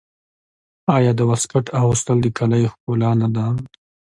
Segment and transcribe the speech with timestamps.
[0.95, 3.45] آیا د واسکټ اغوستل د کالیو ښکلا نه ده؟